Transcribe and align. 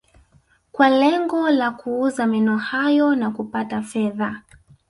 Kwa 0.71 0.89
lengo 0.89 1.49
la 1.49 1.71
kuuza 1.71 2.27
meno 2.27 2.57
hayo 2.57 3.15
na 3.15 3.31
kupata 3.31 3.81
fedha 3.81 4.41